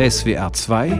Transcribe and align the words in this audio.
SWR 0.00 0.50
2 0.54 0.98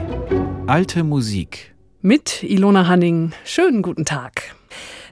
Alte 0.67 1.03
Musik 1.03 1.73
mit 2.03 2.43
Ilona 2.43 2.87
Hanning. 2.87 3.31
Schönen 3.43 3.81
guten 3.81 4.05
Tag. 4.05 4.55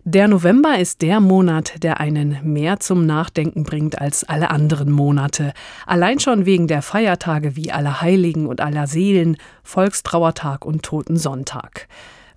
Der 0.04 0.28
November 0.28 0.78
ist 0.78 1.02
der 1.02 1.20
Monat, 1.20 1.82
der 1.82 2.00
einen 2.00 2.38
mehr 2.44 2.80
zum 2.80 3.08
Nachdenken 3.08 3.64
bringt 3.64 4.00
als 4.00 4.24
alle 4.24 4.52
anderen 4.52 4.92
Monate. 4.92 5.54
Allein 5.88 6.20
schon 6.20 6.46
wegen 6.46 6.68
der 6.68 6.84
Feiertage 6.84 7.56
wie 7.56 7.72
Allerheiligen 7.72 8.46
und 8.46 8.62
Allerseelen, 8.62 9.38
Volkstrauertag 9.64 10.66
und 10.66 10.84
Totensonntag. 10.84 11.88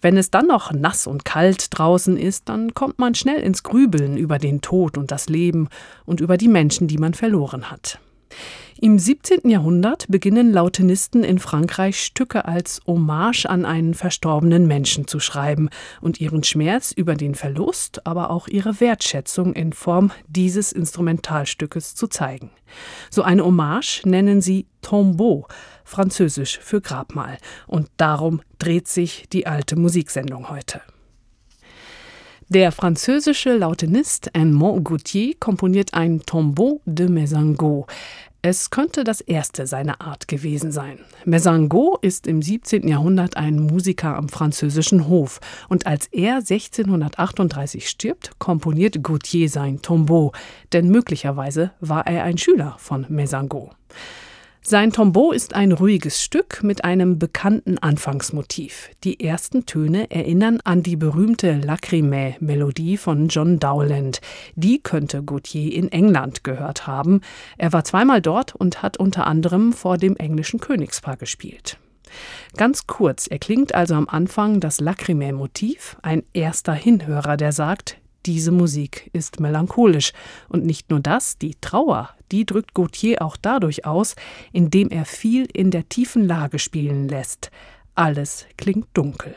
Wenn 0.00 0.16
es 0.16 0.30
dann 0.30 0.46
noch 0.46 0.72
nass 0.72 1.06
und 1.06 1.26
kalt 1.26 1.66
draußen 1.68 2.16
ist, 2.16 2.48
dann 2.48 2.72
kommt 2.72 2.98
man 2.98 3.14
schnell 3.14 3.40
ins 3.42 3.62
Grübeln 3.62 4.16
über 4.16 4.38
den 4.38 4.62
Tod 4.62 4.96
und 4.96 5.10
das 5.10 5.28
Leben 5.28 5.68
und 6.06 6.22
über 6.22 6.38
die 6.38 6.48
Menschen, 6.48 6.88
die 6.88 6.96
man 6.96 7.12
verloren 7.12 7.70
hat. 7.70 7.98
Im 8.80 8.98
17. 8.98 9.48
Jahrhundert 9.48 10.06
beginnen 10.08 10.52
Lautenisten 10.52 11.22
in 11.22 11.38
Frankreich 11.38 12.00
Stücke 12.00 12.46
als 12.46 12.80
Hommage 12.84 13.46
an 13.46 13.64
einen 13.64 13.94
verstorbenen 13.94 14.66
Menschen 14.66 15.07
zu 15.07 15.20
schreiben 15.20 15.70
und 16.00 16.20
ihren 16.20 16.43
Schmerz 16.43 16.90
über 16.90 17.14
den 17.14 17.36
Verlust, 17.36 18.04
aber 18.07 18.30
auch 18.30 18.48
ihre 18.48 18.80
Wertschätzung 18.80 19.52
in 19.52 19.72
Form 19.72 20.10
dieses 20.26 20.72
Instrumentalstückes 20.72 21.94
zu 21.94 22.08
zeigen. 22.08 22.50
So 23.08 23.22
eine 23.22 23.44
Hommage 23.44 24.02
nennen 24.04 24.40
sie 24.40 24.66
Tombeau, 24.80 25.46
französisch 25.85 26.58
für 26.58 26.80
Grabmal. 26.80 27.38
Und 27.68 27.88
darum 27.99 28.43
dreht 28.58 28.88
sich 28.88 29.29
die 29.32 29.46
alte 29.46 29.76
Musiksendung 29.76 30.50
heute. 30.50 30.80
Der 32.55 32.70
französische 32.70 33.56
Lautenist 33.56 34.28
Edmond 34.34 34.84
Gautier 34.84 35.33
komponiert 35.41 35.94
ein 35.94 36.20
Tombeau 36.20 36.83
de 36.84 37.08
Mesango. 37.08 37.86
Es 38.42 38.69
könnte 38.69 39.05
das 39.05 39.22
erste 39.22 39.66
seiner 39.66 40.02
Art 40.02 40.28
gewesen 40.28 40.70
sein. 40.70 40.98
Mesango 41.24 41.96
ist 42.02 42.27
im 42.27 42.42
17. 42.42 42.86
Jahrhundert 42.86 43.38
ein 43.38 43.58
Musiker 43.58 44.18
am 44.18 44.28
französischen 44.28 45.08
Hof 45.08 45.40
und 45.70 45.86
als 45.86 46.08
er 46.08 46.42
1638 46.46 47.88
stirbt, 47.88 48.38
komponiert 48.38 49.02
Gautier 49.02 49.48
sein 49.48 49.80
Tombeau, 49.80 50.32
denn 50.74 50.90
möglicherweise 50.90 51.70
war 51.80 52.06
er 52.06 52.24
ein 52.24 52.36
Schüler 52.36 52.77
von 52.78 53.06
Mesango. 53.08 53.70
Sein 54.64 54.92
Tombeau 54.92 55.32
ist 55.32 55.56
ein 55.56 55.72
ruhiges 55.72 56.22
Stück 56.22 56.62
mit 56.62 56.84
einem 56.84 57.18
bekannten 57.18 57.78
Anfangsmotiv. 57.78 58.91
Die 59.02 59.18
ersten 59.18 59.66
Töne 59.66 60.08
erinnern 60.12 60.60
an 60.62 60.84
die 60.84 60.94
berühmte 60.94 61.55
Lacrymae-Melodie 61.55 62.96
von 62.96 63.27
John 63.27 63.58
Dowland. 63.58 64.20
Die 64.55 64.80
könnte 64.80 65.24
Gautier 65.24 65.72
in 65.74 65.90
England 65.90 66.44
gehört 66.44 66.86
haben. 66.86 67.22
Er 67.58 67.72
war 67.72 67.83
zweimal 67.83 68.22
dort 68.22 68.55
und 68.55 68.83
hat 68.83 68.98
unter 68.98 69.27
anderem 69.27 69.72
vor 69.72 69.98
dem 69.98 70.16
englischen 70.16 70.60
Königspaar 70.60 71.16
gespielt. 71.16 71.77
Ganz 72.56 72.86
kurz 72.86 73.27
erklingt 73.27 73.74
also 73.74 73.94
am 73.94 74.08
Anfang 74.08 74.60
das 74.60 74.80
Lacrymae-Motiv, 74.80 75.96
ein 76.02 76.22
erster 76.34 76.74
Hinhörer, 76.74 77.36
der 77.36 77.50
sagt, 77.50 77.96
diese 78.26 78.50
Musik 78.50 79.10
ist 79.12 79.40
melancholisch. 79.40 80.12
Und 80.48 80.64
nicht 80.64 80.90
nur 80.90 81.00
das, 81.00 81.38
die 81.38 81.54
Trauer, 81.60 82.10
die 82.30 82.46
drückt 82.46 82.74
Gautier 82.74 83.22
auch 83.22 83.36
dadurch 83.36 83.84
aus, 83.84 84.14
indem 84.52 84.88
er 84.88 85.04
viel 85.04 85.46
in 85.52 85.70
der 85.70 85.88
tiefen 85.88 86.26
Lage 86.26 86.58
spielen 86.58 87.08
lässt. 87.08 87.50
Alles 87.94 88.46
klingt 88.56 88.86
dunkel. 88.94 89.34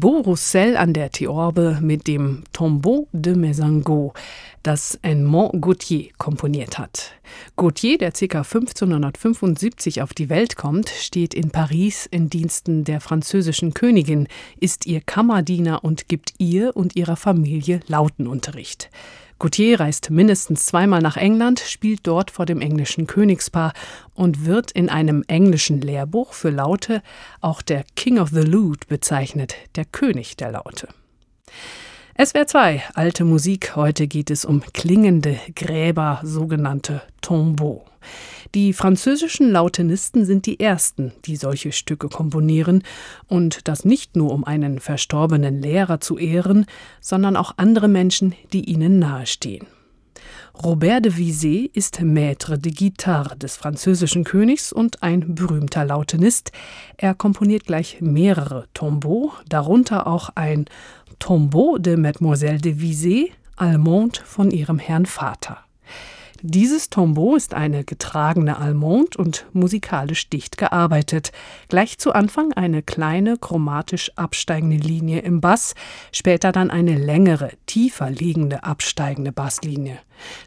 Thibaut 0.00 0.24
Roussel 0.24 0.78
an 0.78 0.94
der 0.94 1.10
Theorbe 1.10 1.78
mit 1.82 2.06
dem 2.06 2.44
Tombeau 2.54 3.06
de 3.12 3.34
Mesango, 3.34 4.14
das 4.62 4.98
Edmond 5.02 5.60
Gautier 5.60 6.08
komponiert 6.16 6.78
hat. 6.78 7.12
Gautier, 7.56 7.98
der 7.98 8.12
ca. 8.12 8.38
1575 8.38 10.00
auf 10.00 10.14
die 10.14 10.30
Welt 10.30 10.56
kommt, 10.56 10.88
steht 10.88 11.34
in 11.34 11.50
Paris 11.50 12.06
in 12.06 12.30
Diensten 12.30 12.84
der 12.84 13.02
französischen 13.02 13.74
Königin, 13.74 14.26
ist 14.58 14.86
ihr 14.86 15.02
Kammerdiener 15.02 15.84
und 15.84 16.08
gibt 16.08 16.32
ihr 16.38 16.74
und 16.74 16.96
ihrer 16.96 17.16
Familie 17.16 17.80
Lautenunterricht. 17.86 18.88
Gautier 19.40 19.80
reist 19.80 20.10
mindestens 20.10 20.66
zweimal 20.66 21.00
nach 21.00 21.16
England, 21.16 21.60
spielt 21.60 22.06
dort 22.06 22.30
vor 22.30 22.44
dem 22.44 22.60
englischen 22.60 23.06
Königspaar 23.06 23.72
und 24.12 24.44
wird 24.44 24.70
in 24.70 24.90
einem 24.90 25.24
englischen 25.28 25.80
Lehrbuch 25.80 26.34
für 26.34 26.50
Laute 26.50 27.02
auch 27.40 27.62
der 27.62 27.84
King 27.96 28.18
of 28.18 28.28
the 28.28 28.42
Lute 28.42 28.86
bezeichnet, 28.86 29.56
der 29.76 29.86
König 29.86 30.36
der 30.36 30.52
Laute. 30.52 30.88
SWR 32.22 32.46
2, 32.46 32.82
alte 32.92 33.24
Musik. 33.24 33.76
Heute 33.76 34.06
geht 34.06 34.30
es 34.30 34.44
um 34.44 34.60
klingende 34.74 35.38
Gräber, 35.56 36.20
sogenannte 36.22 37.00
Tombeaux. 37.22 37.86
Die 38.54 38.74
französischen 38.74 39.50
Lautenisten 39.50 40.26
sind 40.26 40.44
die 40.44 40.60
ersten, 40.60 41.12
die 41.24 41.36
solche 41.36 41.72
Stücke 41.72 42.10
komponieren, 42.10 42.82
und 43.26 43.68
das 43.68 43.86
nicht 43.86 44.16
nur 44.16 44.32
um 44.32 44.44
einen 44.44 44.80
verstorbenen 44.80 45.62
Lehrer 45.62 46.00
zu 46.00 46.18
ehren, 46.18 46.66
sondern 47.00 47.36
auch 47.36 47.54
andere 47.56 47.88
Menschen, 47.88 48.34
die 48.52 48.68
ihnen 48.68 48.98
nahestehen. 48.98 49.66
Robert 50.62 51.06
de 51.06 51.12
Visé 51.12 51.70
ist 51.72 52.02
Maître 52.02 52.58
de 52.58 52.70
Guitare 52.70 53.34
des 53.34 53.56
französischen 53.56 54.24
Königs 54.24 54.72
und 54.72 55.02
ein 55.02 55.34
berühmter 55.34 55.86
Lautenist. 55.86 56.52
Er 56.98 57.14
komponiert 57.14 57.64
gleich 57.64 58.02
mehrere 58.02 58.66
Tombeaux, 58.74 59.32
darunter 59.48 60.06
auch 60.06 60.28
ein 60.34 60.66
Tombeau 61.20 61.78
de 61.78 61.96
Mademoiselle 61.96 62.60
de 62.60 62.72
Visé, 62.72 63.30
Allemande 63.56 64.18
von 64.24 64.50
ihrem 64.50 64.78
Herrn 64.78 65.06
Vater. 65.06 65.58
Dieses 66.42 66.88
Tombeau 66.88 67.36
ist 67.36 67.52
eine 67.52 67.84
getragene 67.84 68.56
Allemande 68.56 69.18
und 69.18 69.44
musikalisch 69.52 70.30
dicht 70.30 70.56
gearbeitet. 70.56 71.32
Gleich 71.68 71.98
zu 71.98 72.14
Anfang 72.14 72.54
eine 72.54 72.82
kleine, 72.82 73.36
chromatisch 73.36 74.10
absteigende 74.16 74.78
Linie 74.78 75.20
im 75.20 75.42
Bass, 75.42 75.74
später 76.10 76.50
dann 76.52 76.70
eine 76.70 76.96
längere, 76.96 77.50
tiefer 77.66 78.08
liegende 78.08 78.64
absteigende 78.64 79.30
Basslinie. 79.30 79.98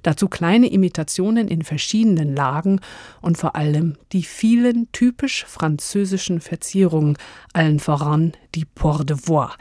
Dazu 0.02 0.28
kleine 0.28 0.72
Imitationen 0.72 1.48
in 1.48 1.62
verschiedenen 1.62 2.36
Lagen 2.36 2.82
und 3.22 3.38
vor 3.38 3.56
allem 3.56 3.96
die 4.12 4.24
vielen 4.24 4.92
typisch 4.92 5.46
französischen 5.46 6.42
Verzierungen, 6.42 7.18
allen 7.54 7.80
voran 7.80 8.34
die 8.56 8.66
Port 8.66 9.12
de 9.12 9.18
Voix, 9.28 9.56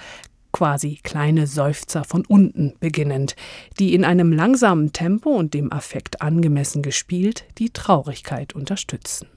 quasi 0.53 1.01
kleine 1.03 1.47
Seufzer 1.47 2.05
von 2.05 2.25
unten 2.27 2.75
beginnend, 2.79 3.35
die 3.79 3.95
in 3.95 4.05
einem 4.05 4.33
langsamen 4.33 4.93
Tempo 4.93 5.31
und 5.31 5.55
dem 5.55 5.73
Affekt 5.73 6.23
angemessen 6.23 6.83
gespielt 6.83 7.45
die 7.59 7.71
Traurigkeit 7.71 8.55
unterstützen. 8.55 9.29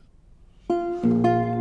Musik 0.67 1.54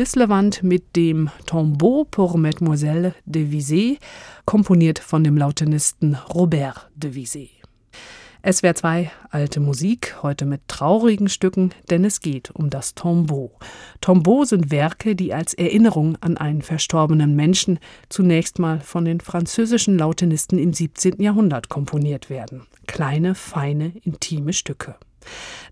Lislewand 0.00 0.62
mit 0.62 0.96
dem 0.96 1.28
Tombeau 1.44 2.06
pour 2.10 2.38
Mademoiselle 2.38 3.12
de 3.26 3.42
Visée, 3.42 3.98
komponiert 4.46 4.98
von 4.98 5.22
dem 5.22 5.36
Lautenisten 5.36 6.16
Robert 6.32 6.88
de 6.96 7.10
Visée. 7.10 7.50
SWR 8.42 8.74
2 8.74 9.10
Alte 9.30 9.60
Musik, 9.60 10.16
heute 10.22 10.46
mit 10.46 10.62
traurigen 10.68 11.28
Stücken, 11.28 11.74
denn 11.90 12.06
es 12.06 12.22
geht 12.22 12.50
um 12.50 12.70
das 12.70 12.94
Tombeau. 12.94 13.52
Tombeau 14.00 14.46
sind 14.46 14.70
Werke, 14.70 15.14
die 15.14 15.34
als 15.34 15.52
Erinnerung 15.52 16.16
an 16.22 16.38
einen 16.38 16.62
verstorbenen 16.62 17.36
Menschen 17.36 17.78
zunächst 18.08 18.58
mal 18.58 18.80
von 18.80 19.04
den 19.04 19.20
französischen 19.20 19.98
Lautenisten 19.98 20.58
im 20.58 20.72
17. 20.72 21.20
Jahrhundert 21.20 21.68
komponiert 21.68 22.30
werden. 22.30 22.62
Kleine, 22.86 23.34
feine, 23.34 23.92
intime 24.02 24.54
Stücke. 24.54 24.96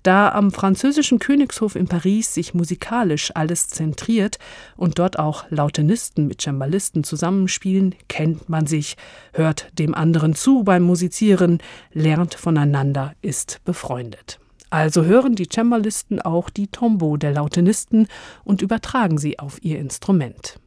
Da 0.02 0.30
am 0.30 0.50
französischen 0.50 1.18
Königshof 1.18 1.74
in 1.74 1.88
Paris 1.88 2.34
sich 2.34 2.54
musikalisch 2.54 3.32
alles 3.34 3.68
zentriert 3.68 4.38
und 4.76 4.98
dort 4.98 5.18
auch 5.18 5.44
Lautenisten 5.50 6.28
mit 6.28 6.42
Cembalisten 6.42 7.04
zusammenspielen, 7.04 7.94
kennt 8.08 8.48
man 8.48 8.66
sich, 8.66 8.96
hört 9.32 9.68
dem 9.78 9.94
anderen 9.94 10.34
zu 10.34 10.62
beim 10.64 10.82
Musizieren, 10.82 11.58
lernt 11.92 12.34
voneinander, 12.34 13.14
ist 13.22 13.60
befreundet. 13.64 14.38
Also 14.70 15.04
hören 15.04 15.34
die 15.34 15.48
Cembalisten 15.50 16.20
auch 16.20 16.50
die 16.50 16.68
Tombeau 16.68 17.16
der 17.16 17.32
Lautenisten 17.32 18.06
und 18.44 18.60
übertragen 18.60 19.18
sie 19.18 19.38
auf 19.38 19.62
ihr 19.62 19.78
Instrument. 19.78 20.60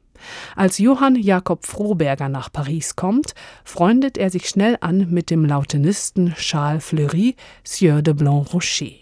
Als 0.56 0.78
Johann 0.78 1.16
Jakob 1.16 1.66
Froberger 1.66 2.30
nach 2.30 2.52
Paris 2.52 2.96
kommt, 2.96 3.34
freundet 3.64 4.18
er 4.18 4.30
sich 4.30 4.48
schnell 4.48 4.78
an 4.82 5.10
mit 5.10 5.30
dem 5.30 5.46
Lautenisten 5.46 6.34
Charles 6.36 6.86
Fleury, 6.86 7.36
Sieur 7.64 8.02
de 8.02 8.14
Blanc-Rocher. 8.14 8.96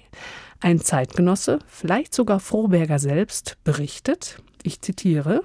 Ein 0.59 0.79
Zeitgenosse, 0.81 1.59
vielleicht 1.67 2.13
sogar 2.13 2.39
Froberger 2.39 2.99
selbst, 2.99 3.57
berichtet, 3.63 4.41
ich 4.63 4.81
zitiere, 4.81 5.41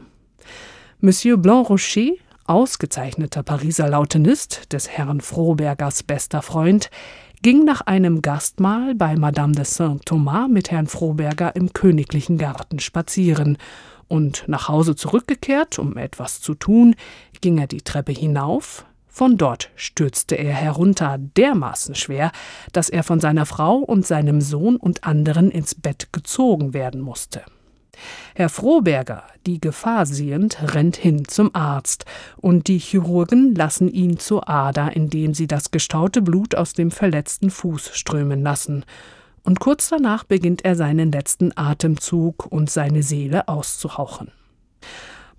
Monsieur 1.00 1.36
Blanc-Rocher, 1.36 2.12
ausgezeichneter 2.46 3.42
Pariser 3.42 3.88
Lautenist, 3.88 4.72
des 4.72 4.88
Herrn 4.88 5.20
Frobergers 5.20 6.02
bester 6.02 6.42
Freund, 6.42 6.90
ging 7.42 7.64
nach 7.64 7.82
einem 7.82 8.22
Gastmahl 8.22 8.94
bei 8.94 9.16
Madame 9.16 9.52
de 9.52 9.64
Saint-Thomas 9.64 10.48
mit 10.48 10.70
Herrn 10.70 10.86
Froberger 10.86 11.54
im 11.54 11.74
königlichen 11.74 12.38
Garten 12.38 12.78
spazieren 12.78 13.58
und 14.08 14.44
nach 14.46 14.68
Hause 14.68 14.96
zurückgekehrt, 14.96 15.78
um 15.78 15.96
etwas 15.96 16.40
zu 16.40 16.54
tun, 16.54 16.94
ging 17.40 17.58
er 17.58 17.66
die 17.66 17.82
Treppe 17.82 18.12
hinauf, 18.12 18.84
von 19.14 19.36
dort 19.36 19.70
stürzte 19.76 20.34
er 20.34 20.54
herunter 20.54 21.18
dermaßen 21.18 21.94
schwer, 21.94 22.32
dass 22.72 22.88
er 22.88 23.04
von 23.04 23.20
seiner 23.20 23.46
Frau 23.46 23.76
und 23.76 24.04
seinem 24.04 24.40
Sohn 24.40 24.74
und 24.76 25.04
anderen 25.04 25.52
ins 25.52 25.76
Bett 25.76 26.12
gezogen 26.12 26.74
werden 26.74 27.00
musste. 27.00 27.42
Herr 28.34 28.48
Froberger, 28.48 29.22
die 29.46 29.60
Gefahr 29.60 30.06
sehend, 30.06 30.74
rennt 30.74 30.96
hin 30.96 31.28
zum 31.28 31.54
Arzt, 31.54 32.06
und 32.36 32.66
die 32.66 32.78
Chirurgen 32.78 33.54
lassen 33.54 33.88
ihn 33.88 34.18
zur 34.18 34.48
Ader, 34.48 34.96
indem 34.96 35.32
sie 35.32 35.46
das 35.46 35.70
gestaute 35.70 36.20
Blut 36.20 36.56
aus 36.56 36.72
dem 36.72 36.90
verletzten 36.90 37.50
Fuß 37.50 37.90
strömen 37.94 38.42
lassen, 38.42 38.84
und 39.44 39.60
kurz 39.60 39.88
danach 39.88 40.24
beginnt 40.24 40.64
er 40.64 40.74
seinen 40.74 41.12
letzten 41.12 41.56
Atemzug 41.56 42.46
und 42.46 42.70
seine 42.70 43.02
Seele 43.02 43.48
auszuhauchen. 43.48 44.32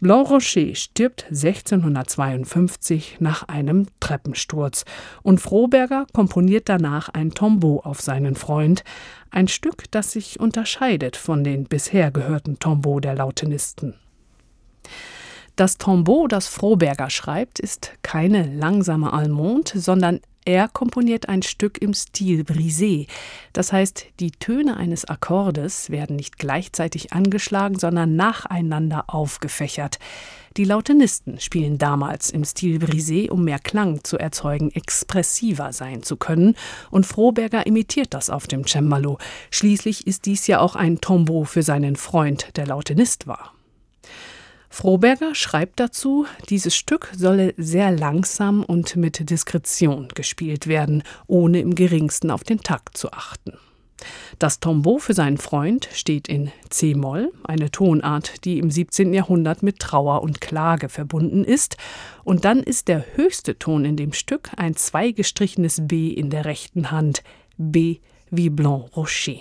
Blanc 0.02 0.30
Rocher 0.30 0.76
stirbt 0.76 1.26
1652 1.30 3.18
nach 3.20 3.48
einem 3.48 3.88
Treppensturz 4.00 4.86
und 5.24 5.40
Froberger 5.40 6.06
komponiert 6.14 6.70
danach 6.70 7.10
ein 7.10 7.32
Tombeau 7.32 7.80
auf 7.82 8.02
seinen 8.02 8.36
Freund, 8.36 8.84
ein 9.32 9.48
Stück, 9.48 9.90
das 9.92 10.12
sich 10.12 10.40
unterscheidet 10.40 11.16
von 11.16 11.44
den 11.44 11.64
bisher 11.64 12.12
gehörten 12.12 12.60
Tombeau 12.60 13.00
der 13.00 13.16
Lautenisten. 13.16 13.96
Das 15.56 15.78
Tombeau, 15.78 16.28
das 16.28 16.48
Froberger 16.48 17.10
schreibt, 17.10 17.60
ist 17.60 17.94
keine 18.02 18.54
langsame 18.54 19.14
Allemande, 19.14 19.80
sondern 19.80 20.20
er 20.46 20.68
komponiert 20.68 21.28
ein 21.28 21.42
Stück 21.42 21.82
im 21.82 21.94
Stil 21.94 22.42
brisé. 22.42 23.08
Das 23.52 23.74
heißt, 23.74 24.06
die 24.20 24.32
Töne 24.32 24.78
eines 24.78 25.06
Akkordes 25.06 25.90
werden 25.90 26.16
nicht 26.16 26.38
gleichzeitig 26.38 27.14
angeschlagen, 27.14 27.80
sondern 27.80 28.16
nacheinander 28.16 29.06
aufgefächert. 29.08 29.98
Die 30.56 30.64
Lautenisten 30.64 31.40
spielen 31.40 31.78
damals 31.78 32.30
im 32.30 32.46
Stil 32.46 32.78
brisé, 32.78 33.30
um 33.30 33.44
mehr 33.44 33.60
Klang 33.60 34.04
zu 34.04 34.18
erzeugen, 34.18 34.72
expressiver 34.72 35.74
sein 35.74 36.04
zu 36.04 36.16
können, 36.16 36.56
und 36.92 37.06
Froberger 37.06 37.66
imitiert 37.66 38.14
das 38.14 38.30
auf 38.30 38.48
dem 38.48 38.66
Cembalo. 38.66 39.18
Schließlich 39.50 40.08
ist 40.08 40.26
dies 40.26 40.48
ja 40.48 40.60
auch 40.60 40.76
ein 40.76 41.02
Tombeau 41.02 41.44
für 41.44 41.64
seinen 41.64 41.96
Freund, 41.96 42.56
der 42.56 42.68
Lautenist 42.68 43.28
war. 43.28 43.55
Froberger 44.76 45.36
schreibt 45.36 45.80
dazu, 45.80 46.26
dieses 46.50 46.76
Stück 46.76 47.10
solle 47.16 47.54
sehr 47.56 47.92
langsam 47.92 48.62
und 48.62 48.98
mit 48.98 49.30
Diskretion 49.30 50.10
gespielt 50.14 50.68
werden, 50.68 51.04
ohne 51.28 51.62
im 51.62 51.76
geringsten 51.76 52.30
auf 52.30 52.44
den 52.44 52.60
Takt 52.60 52.98
zu 52.98 53.14
achten. 53.14 53.54
Das 54.38 54.60
Tombeau 54.60 54.98
für 54.98 55.14
seinen 55.14 55.38
Freund 55.38 55.88
steht 55.94 56.28
in 56.28 56.52
C-Moll, 56.70 57.32
eine 57.46 57.72
Tonart, 57.72 58.44
die 58.44 58.60
im 58.60 58.70
17. 58.70 59.14
Jahrhundert 59.14 59.64
mit 59.64 59.80
Trauer 59.80 60.22
und 60.22 60.42
Klage 60.42 60.90
verbunden 60.90 61.46
ist, 61.46 61.78
und 62.26 62.44
dann 62.44 62.62
ist 62.62 62.90
der 62.90 63.06
höchste 63.16 63.58
Ton 63.58 63.86
in 63.86 63.96
dem 63.96 64.12
Stück 64.12 64.50
ein 64.58 64.76
zweigestrichenes 64.76 65.88
B 65.88 66.10
in 66.10 66.30
der 66.30 66.44
rechten 66.44 66.92
Hand, 66.92 67.24
B 67.58 68.00
wie 68.30 68.50
Blanc 68.50 68.94
Rocher. 68.98 69.40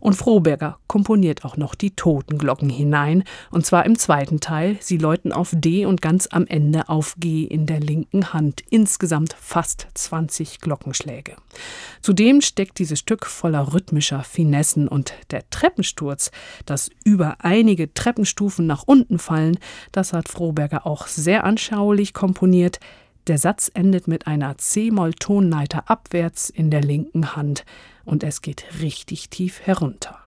Und 0.00 0.14
Froberger 0.14 0.78
komponiert 0.86 1.44
auch 1.44 1.56
noch 1.56 1.74
die 1.74 1.90
Totenglocken 1.90 2.70
hinein, 2.70 3.24
und 3.50 3.66
zwar 3.66 3.86
im 3.86 3.98
zweiten 3.98 4.40
Teil. 4.40 4.76
Sie 4.80 4.96
läuten 4.96 5.32
auf 5.32 5.50
D 5.52 5.86
und 5.86 6.02
ganz 6.02 6.28
am 6.30 6.46
Ende 6.46 6.88
auf 6.88 7.14
G 7.18 7.44
in 7.44 7.66
der 7.66 7.80
linken 7.80 8.32
Hand. 8.32 8.62
Insgesamt 8.70 9.34
fast 9.38 9.86
20 9.94 10.60
Glockenschläge. 10.60 11.36
Zudem 12.00 12.40
steckt 12.40 12.78
dieses 12.78 12.98
Stück 12.98 13.26
voller 13.26 13.72
rhythmischer 13.74 14.22
Finessen 14.22 14.88
und 14.88 15.12
der 15.30 15.48
Treppensturz, 15.50 16.30
das 16.66 16.90
über 17.04 17.36
einige 17.40 17.92
Treppenstufen 17.92 18.66
nach 18.66 18.84
unten 18.86 19.18
fallen, 19.18 19.58
das 19.92 20.12
hat 20.12 20.28
Froberger 20.28 20.86
auch 20.86 21.06
sehr 21.06 21.44
anschaulich 21.44 22.14
komponiert. 22.14 22.80
Der 23.30 23.38
Satz 23.38 23.70
endet 23.72 24.08
mit 24.08 24.26
einer 24.26 24.58
C-Moll-Tonleiter 24.58 25.88
abwärts 25.88 26.50
in 26.50 26.68
der 26.68 26.80
linken 26.80 27.36
Hand 27.36 27.64
und 28.04 28.24
es 28.24 28.42
geht 28.42 28.64
richtig 28.82 29.30
tief 29.30 29.60
herunter. 29.60 30.24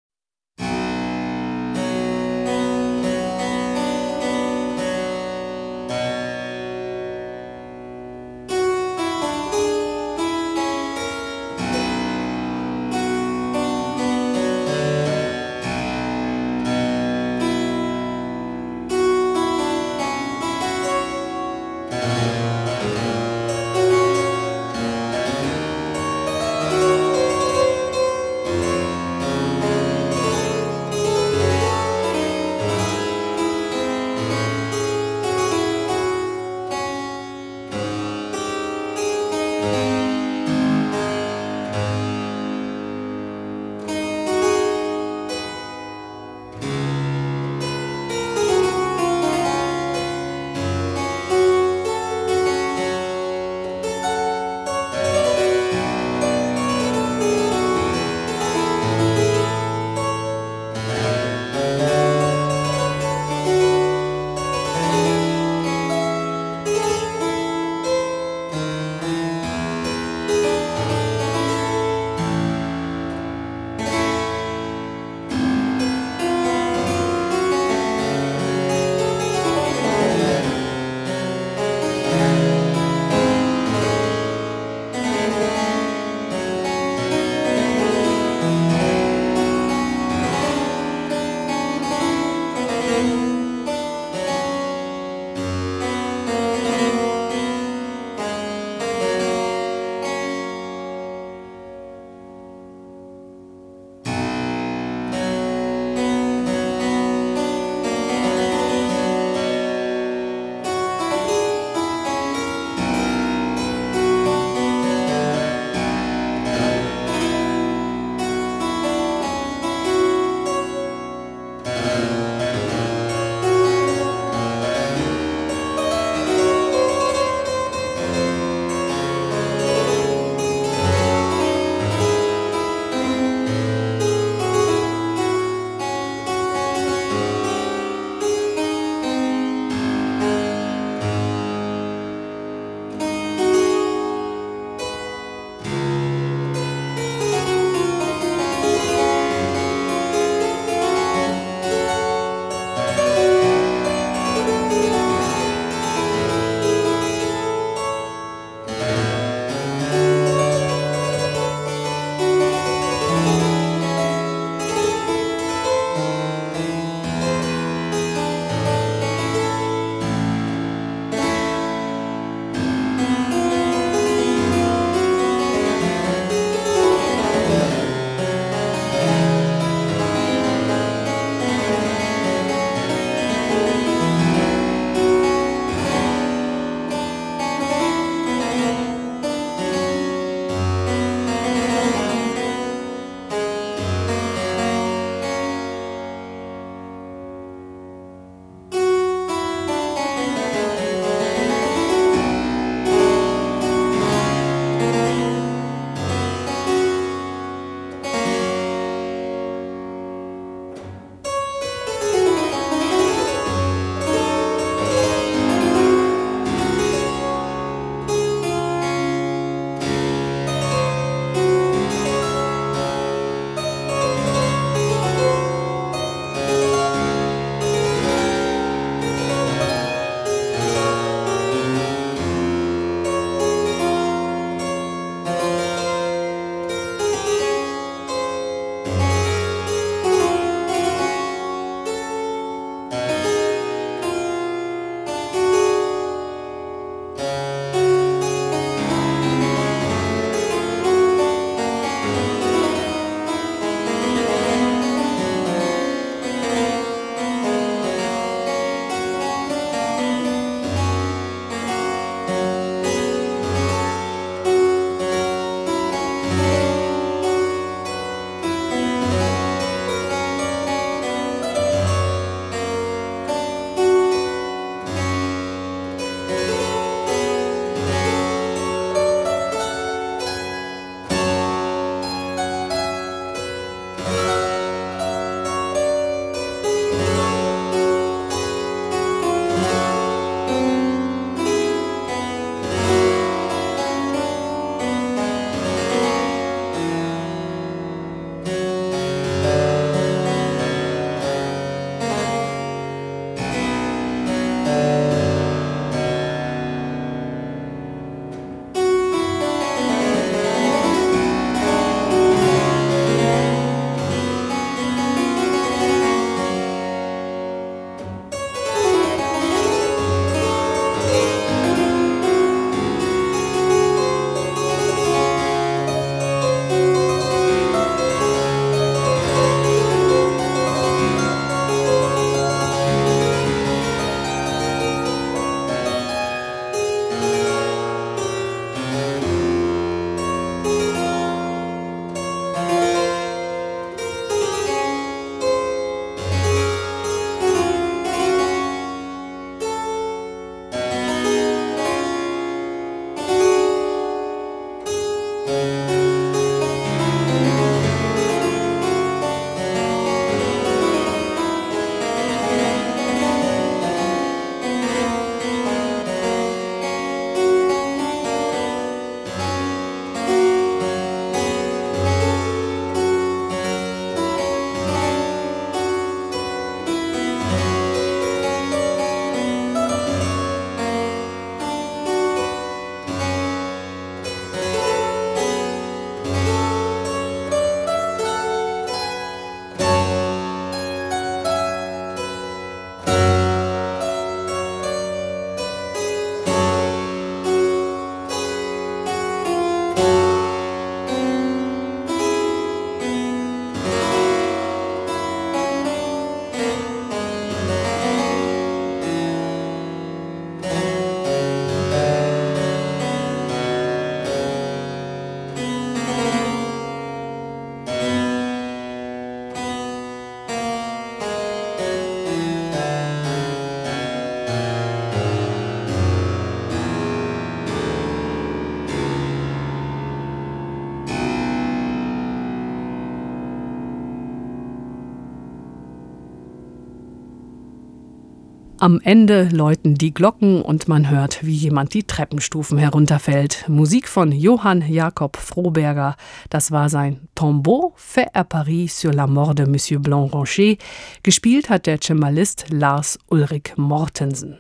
Am 438.81 439.01
Ende 439.03 439.49
läuten 439.51 439.95
die 439.95 440.13
Glocken 440.13 440.61
und 440.61 440.87
man 440.87 441.09
hört, 441.09 441.45
wie 441.45 441.53
jemand 441.53 441.93
die 441.93 442.03
Treppenstufen 442.03 442.77
herunterfällt. 442.77 443.65
Musik 443.67 444.07
von 444.07 444.31
Johann 444.31 444.81
Jakob 444.87 445.35
Froberger. 445.35 446.15
Das 446.49 446.71
war 446.71 446.87
sein 446.87 447.27
Tombeau 447.35 447.91
fait 447.97 448.33
à 448.33 448.45
Paris 448.45 448.87
sur 448.87 449.11
la 449.11 449.27
mort 449.27 449.55
de 449.55 449.65
Monsieur 449.65 449.99
Blanc-Rocher. 449.99 450.77
Gespielt 451.23 451.69
hat 451.69 451.87
der 451.87 451.99
Cembalist 451.99 452.67
Lars 452.69 453.19
Ulrich 453.27 453.73
Mortensen. 453.75 454.59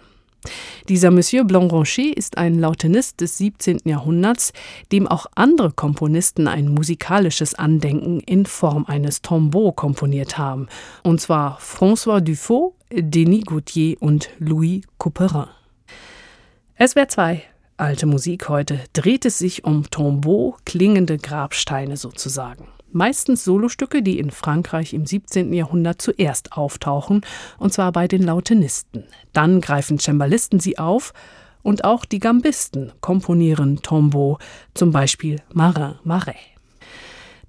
Dieser 0.87 1.11
Monsieur 1.11 1.43
Blancrancher 1.43 2.15
ist 2.15 2.37
ein 2.37 2.57
Lautenist 2.59 3.21
des 3.21 3.37
17. 3.37 3.81
Jahrhunderts, 3.85 4.53
dem 4.91 5.07
auch 5.07 5.25
andere 5.35 5.71
Komponisten 5.71 6.47
ein 6.47 6.69
musikalisches 6.69 7.53
Andenken 7.55 8.19
in 8.21 8.45
Form 8.45 8.85
eines 8.85 9.21
Tombeau 9.21 9.71
komponiert 9.71 10.37
haben, 10.37 10.67
und 11.03 11.19
zwar 11.19 11.59
François 11.59 12.21
Dufaux, 12.21 12.73
Denis 12.91 13.45
Gautier 13.45 13.97
und 13.99 14.29
Louis 14.39 14.81
Couperin. 14.97 15.47
SWR 16.83 17.07
2 17.07 17.43
Alte 17.77 18.05
Musik 18.07 18.49
heute 18.49 18.79
dreht 18.91 19.25
es 19.25 19.37
sich 19.37 19.63
um 19.63 19.89
Tombeau, 19.89 20.57
klingende 20.65 21.17
Grabsteine 21.17 21.95
sozusagen 21.95 22.67
meistens 22.91 23.43
Solostücke, 23.43 24.01
die 24.01 24.19
in 24.19 24.31
Frankreich 24.31 24.93
im 24.93 25.05
17. 25.05 25.53
Jahrhundert 25.53 26.01
zuerst 26.01 26.53
auftauchen, 26.53 27.21
und 27.57 27.73
zwar 27.73 27.91
bei 27.91 28.07
den 28.07 28.23
Lautenisten. 28.23 29.05
Dann 29.33 29.61
greifen 29.61 29.99
Cembalisten 29.99 30.59
sie 30.59 30.77
auf 30.77 31.13
und 31.61 31.83
auch 31.83 32.05
die 32.05 32.19
Gambisten 32.19 32.91
komponieren 33.01 33.81
Tombeau, 33.81 34.37
zum 34.73 34.91
Beispiel 34.91 35.41
Marin 35.53 35.95
Marais. 36.03 36.35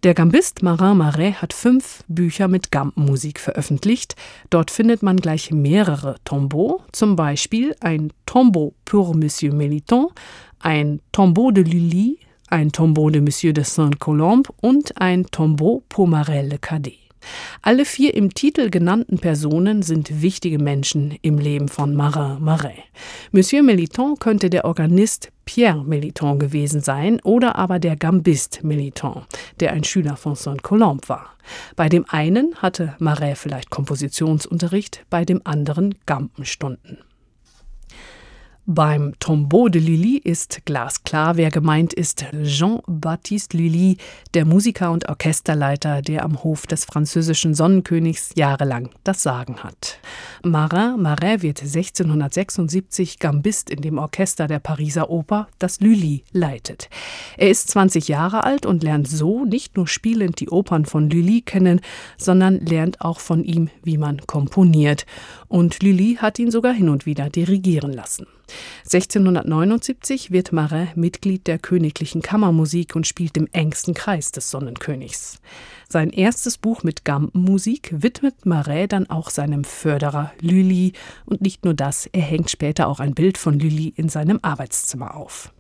Der 0.03 0.15
Gambist 0.15 0.63
Marin 0.63 0.97
Marais 0.97 1.43
hat 1.43 1.53
fünf 1.53 2.03
Bücher 2.09 2.49
mit 2.49 2.71
Gampenmusik 2.71 3.39
veröffentlicht. 3.39 4.17
Dort 4.49 4.71
findet 4.71 5.03
man 5.03 5.19
gleich 5.19 5.51
mehrere 5.51 6.17
Tombeaux, 6.25 6.83
zum 6.93 7.17
Beispiel 7.17 7.77
ein 7.81 8.11
Tombeau 8.25 8.73
pour 8.87 9.15
Monsieur 9.15 9.53
Meliton, 9.53 10.09
ein 10.59 11.03
Tombeau 11.13 11.51
de 11.51 11.65
Lully, 11.65 12.19
ein 12.51 12.73
Tombeau 12.73 13.11
de 13.11 13.21
Monsieur 13.21 13.53
de 13.53 13.65
Saint-Colombe 13.65 14.51
und 14.61 15.01
ein 15.01 15.27
Tombeau 15.27 15.83
pour 15.89 16.09
Marelle 16.09 16.59
Cadet. 16.61 16.99
Alle 17.63 17.85
vier 17.85 18.15
im 18.15 18.33
Titel 18.33 18.71
genannten 18.71 19.19
Personen 19.19 19.83
sind 19.83 20.23
wichtige 20.23 20.59
Menschen 20.59 21.17
im 21.23 21.39
Leben 21.39 21.69
von 21.69 21.95
Marin 21.95 22.43
Marais. 22.43 22.83
Monsieur 23.33 23.63
Meliton 23.63 24.17
könnte 24.19 24.51
der 24.51 24.65
Organist 24.65 25.31
Pierre 25.45 25.85
Meliton 25.85 26.39
gewesen 26.39 26.81
sein 26.81 27.21
oder 27.23 27.57
aber 27.57 27.79
der 27.79 27.97
Gambist 27.97 28.65
Meliton, 28.65 29.23
der 29.61 29.73
ein 29.73 29.85
Schüler 29.85 30.17
von 30.17 30.35
Saint-Colombe 30.35 31.09
war. 31.09 31.37
Bei 31.77 31.89
dem 31.89 32.05
einen 32.09 32.55
hatte 32.57 32.95
Marais 32.99 33.39
vielleicht 33.39 33.71
Kompositionsunterricht, 33.71 35.05
bei 35.11 35.25
dem 35.25 35.41
anderen 35.45 35.95
Gampenstunden. 36.07 36.99
Beim 38.73 39.15
Tombeau 39.19 39.69
de 39.69 39.83
Lully 39.83 40.19
ist 40.19 40.65
glasklar, 40.65 41.37
wer 41.37 41.51
gemeint 41.51 41.93
ist. 41.93 42.25
Jean-Baptiste 42.45 43.57
Lully, 43.57 43.97
der 44.33 44.45
Musiker 44.45 44.93
und 44.93 45.09
Orchesterleiter, 45.09 46.03
der 46.03 46.25
am 46.25 46.45
Hof 46.45 46.69
des 46.69 46.85
französischen 46.85 47.53
Sonnenkönigs 47.53 48.31
jahrelang 48.37 48.91
das 49.03 49.25
Sagen 49.25 49.65
hat. 49.65 49.99
Marin 50.45 51.03
Marais 51.03 51.43
wird 51.43 51.63
1676 51.63 53.19
Gambist 53.19 53.71
in 53.71 53.83
dem 53.83 53.99
Orchester 53.99 54.47
der 54.47 54.61
Pariser 54.61 55.11
Oper, 55.11 55.49
das 55.59 55.81
Lully 55.81 56.23
leitet. 56.31 56.89
Er 57.39 57.51
ist 57.51 57.71
20 57.71 58.07
Jahre 58.07 58.45
alt 58.45 58.67
und 58.67 58.85
lernt 58.85 59.09
so 59.09 59.45
nicht 59.45 59.77
nur 59.77 59.89
spielend 59.89 60.39
die 60.39 60.49
Opern 60.49 60.85
von 60.85 61.11
Lully 61.11 61.41
kennen, 61.41 61.81
sondern 62.17 62.61
lernt 62.61 63.01
auch 63.01 63.19
von 63.19 63.43
ihm, 63.43 63.69
wie 63.83 63.99
man 63.99 64.25
komponiert. 64.29 65.07
Und 65.51 65.83
Lully 65.83 66.17
hat 66.21 66.39
ihn 66.39 66.53
sogar 66.53 66.73
hin 66.73 66.89
und 66.89 67.07
wieder 67.07 67.29
dirigieren 67.29 67.93
lassen. 67.93 68.29
1679 68.85 70.31
wird 70.31 70.53
Marin 70.53 70.87
Mitglied 70.95 71.49
der 71.49 71.59
Königlichen 71.59 72.23
Kammermusik 72.23 72.95
und 72.95 73.05
spielt 73.05 73.37
im 73.37 73.49
engsten 73.51 73.93
Kreis 73.93 74.31
des 74.31 74.49
Sonnenkönigs. 74.49 75.41
Sein 75.89 76.11
erstes 76.11 76.57
Buch 76.57 76.85
mit 76.85 77.05
Gampenmusik 77.05 77.93
widmet 77.93 78.47
Marais 78.47 78.87
dann 78.87 79.11
auch 79.11 79.29
seinem 79.29 79.65
Förderer 79.65 80.33
Lully 80.41 80.93
und 81.27 81.41
nicht 81.41 81.65
nur 81.65 81.75
das, 81.75 82.07
er 82.07 82.23
hängt 82.23 82.49
später 82.49 82.87
auch 82.87 83.01
ein 83.01 83.15
Bild 83.15 83.37
von 83.37 83.59
Lully 83.59 83.93
in 83.97 84.09
seinem 84.09 84.39
Arbeitszimmer 84.43 85.17
auf. 85.17 85.53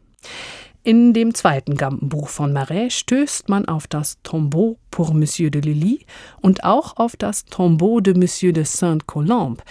In 0.82 1.12
dem 1.12 1.34
zweiten 1.34 1.76
Gampenbuch 1.76 2.30
von 2.30 2.54
Marais 2.54 2.94
stößt 2.94 3.50
man 3.50 3.66
auf 3.66 3.86
das 3.86 4.16
Tombeau 4.22 4.78
pour 4.90 5.12
Monsieur 5.12 5.50
de 5.50 5.60
Lully 5.60 6.06
und 6.40 6.64
auch 6.64 6.96
auf 6.96 7.16
das 7.16 7.44
Tombeau 7.44 8.00
de 8.00 8.14
Monsieur 8.14 8.54
de 8.54 8.64
Saint-Colombe. 8.64 9.62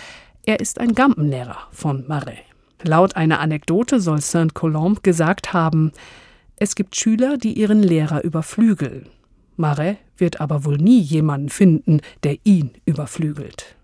Er 0.46 0.60
ist 0.60 0.80
ein 0.80 0.94
Gampenlehrer 0.94 1.58
von 1.72 2.06
Marais. 2.08 2.44
Laut 2.84 3.16
einer 3.16 3.40
Anekdote 3.40 4.00
soll 4.00 4.22
Saint-Colombe 4.22 5.02
gesagt 5.02 5.52
haben, 5.52 5.94
es 6.58 6.76
gibt 6.76 6.96
Schüler, 6.96 7.38
die 7.38 7.54
ihren 7.54 7.82
Lehrer 7.82 8.24
überflügeln. 8.24 9.08
Marais 9.56 9.98
wird 10.16 10.40
aber 10.40 10.64
wohl 10.64 10.78
nie 10.78 11.00
jemanden 11.00 11.50
finden, 11.50 12.02
der 12.24 12.38
ihn 12.44 12.70
überflügelt. 12.86 13.76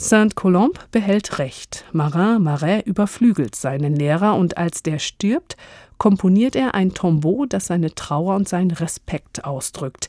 Saint-Colombe 0.00 0.78
behält 0.92 1.40
Recht. 1.40 1.84
Marin 1.92 2.40
Marais 2.40 2.84
überflügelt 2.86 3.56
seinen 3.56 3.96
Lehrer 3.96 4.36
und 4.36 4.56
als 4.56 4.84
der 4.84 5.00
stirbt, 5.00 5.56
komponiert 5.98 6.56
er 6.56 6.74
ein 6.74 6.94
Tombeau, 6.94 7.44
das 7.46 7.66
seine 7.66 7.94
Trauer 7.94 8.36
und 8.36 8.48
seinen 8.48 8.70
Respekt 8.70 9.44
ausdrückt 9.44 10.08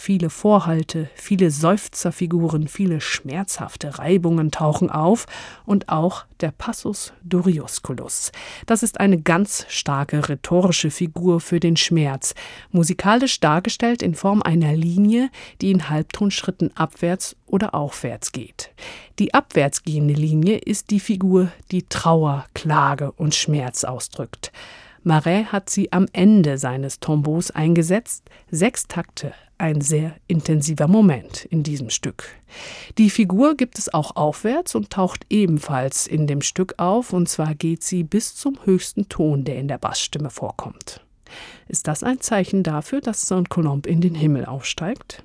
viele 0.00 0.30
Vorhalte, 0.30 1.10
viele 1.14 1.50
Seufzerfiguren, 1.50 2.68
viele 2.68 3.02
schmerzhafte 3.02 3.98
Reibungen 3.98 4.50
tauchen 4.50 4.90
auf 4.90 5.26
und 5.66 5.90
auch 5.90 6.24
der 6.40 6.52
Passus 6.52 7.12
Doriosculus. 7.22 8.32
Das 8.64 8.82
ist 8.82 8.98
eine 8.98 9.20
ganz 9.20 9.66
starke 9.68 10.26
rhetorische 10.28 10.90
Figur 10.90 11.40
für 11.40 11.60
den 11.60 11.76
Schmerz, 11.76 12.34
musikalisch 12.70 13.40
dargestellt 13.40 14.02
in 14.02 14.14
Form 14.14 14.42
einer 14.42 14.72
Linie, 14.72 15.28
die 15.60 15.70
in 15.70 15.90
Halbtonschritten 15.90 16.74
abwärts 16.76 17.36
oder 17.46 17.74
aufwärts 17.74 18.32
geht. 18.32 18.70
Die 19.18 19.34
abwärts 19.34 19.82
gehende 19.82 20.14
Linie 20.14 20.56
ist 20.56 20.90
die 20.90 21.00
Figur, 21.00 21.52
die 21.70 21.82
Trauer, 21.82 22.46
Klage 22.54 23.12
und 23.12 23.34
Schmerz 23.34 23.84
ausdrückt. 23.84 24.50
Marais 25.02 25.46
hat 25.46 25.70
sie 25.70 25.92
am 25.92 26.06
Ende 26.12 26.58
seines 26.58 27.00
Tombeaus 27.00 27.50
eingesetzt, 27.50 28.28
sechs 28.50 28.86
Takte, 28.86 29.32
ein 29.56 29.80
sehr 29.80 30.14
intensiver 30.26 30.88
Moment 30.88 31.46
in 31.46 31.62
diesem 31.62 31.88
Stück. 31.90 32.28
Die 32.98 33.08
Figur 33.08 33.56
gibt 33.56 33.78
es 33.78 33.92
auch 33.92 34.16
aufwärts 34.16 34.74
und 34.74 34.90
taucht 34.90 35.24
ebenfalls 35.30 36.06
in 36.06 36.26
dem 36.26 36.42
Stück 36.42 36.74
auf, 36.76 37.12
und 37.12 37.28
zwar 37.28 37.54
geht 37.54 37.82
sie 37.82 38.04
bis 38.04 38.34
zum 38.34 38.58
höchsten 38.64 39.08
Ton, 39.08 39.44
der 39.44 39.56
in 39.56 39.68
der 39.68 39.78
Bassstimme 39.78 40.30
vorkommt. 40.30 41.04
Ist 41.68 41.86
das 41.86 42.02
ein 42.02 42.20
Zeichen 42.20 42.62
dafür, 42.62 43.00
dass 43.00 43.26
Saint-Colombe 43.26 43.88
in 43.88 44.00
den 44.00 44.14
Himmel 44.14 44.44
aufsteigt? 44.44 45.24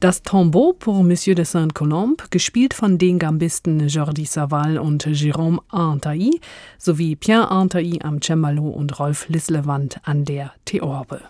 Das 0.00 0.22
Tombeau 0.22 0.72
pour 0.72 1.04
Monsieur 1.04 1.34
de 1.34 1.44
Saint-Colombe, 1.44 2.24
gespielt 2.30 2.72
von 2.72 2.96
den 2.96 3.18
Gambisten 3.18 3.86
Jordi 3.86 4.24
Saval 4.24 4.78
und 4.78 5.04
Jérôme 5.04 5.58
Antailly 5.68 6.40
sowie 6.78 7.16
Pierre 7.16 7.50
Antailly 7.50 8.00
am 8.02 8.22
Cembalo 8.22 8.66
und 8.66 8.98
Rolf 8.98 9.28
Lislewand 9.28 10.00
an 10.04 10.24
der 10.24 10.54
Theorbe. 10.64 11.20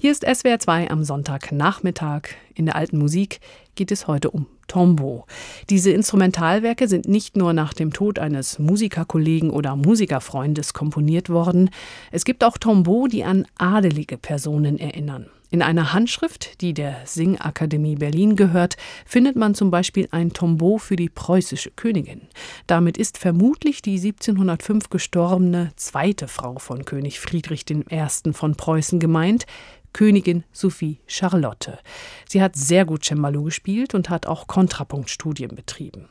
Hier 0.00 0.10
ist 0.10 0.24
SWR 0.24 0.58
2 0.58 0.90
am 0.90 1.04
Sonntagnachmittag. 1.04 2.30
In 2.54 2.64
der 2.64 2.76
alten 2.76 2.96
Musik 2.96 3.40
geht 3.74 3.92
es 3.92 4.06
heute 4.06 4.30
um 4.30 4.46
Tombeau. 4.68 5.26
Diese 5.68 5.90
Instrumentalwerke 5.90 6.88
sind 6.88 7.06
nicht 7.08 7.36
nur 7.36 7.52
nach 7.52 7.74
dem 7.74 7.92
Tod 7.92 8.18
eines 8.18 8.58
Musikerkollegen 8.58 9.50
oder 9.50 9.76
Musikerfreundes 9.76 10.72
komponiert 10.72 11.28
worden. 11.28 11.68
Es 12.10 12.24
gibt 12.24 12.42
auch 12.42 12.56
Tombeau, 12.56 13.06
die 13.06 13.24
an 13.24 13.44
adelige 13.58 14.16
Personen 14.16 14.78
erinnern. 14.78 15.26
In 15.50 15.62
einer 15.62 15.94
Handschrift, 15.94 16.60
die 16.60 16.74
der 16.74 17.06
Singakademie 17.06 17.96
Berlin 17.96 18.36
gehört, 18.36 18.76
findet 19.06 19.34
man 19.34 19.54
zum 19.54 19.70
Beispiel 19.70 20.06
ein 20.10 20.34
Tombeau 20.34 20.76
für 20.76 20.96
die 20.96 21.08
preußische 21.08 21.70
Königin. 21.70 22.28
Damit 22.66 22.98
ist 22.98 23.16
vermutlich 23.16 23.80
die 23.80 23.96
1705 23.96 24.90
gestorbene 24.90 25.72
zweite 25.76 26.28
Frau 26.28 26.58
von 26.58 26.84
König 26.84 27.18
Friedrich 27.18 27.64
I. 27.70 28.32
von 28.32 28.56
Preußen 28.56 29.00
gemeint, 29.00 29.46
Königin 29.94 30.44
Sophie 30.52 31.00
Charlotte. 31.06 31.78
Sie 32.28 32.42
hat 32.42 32.54
sehr 32.54 32.84
gut 32.84 33.04
Cembalo 33.04 33.42
gespielt 33.44 33.94
und 33.94 34.10
hat 34.10 34.26
auch 34.26 34.48
Kontrapunktstudien 34.48 35.54
betrieben. 35.54 36.10